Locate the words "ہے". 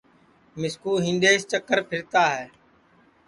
2.35-2.45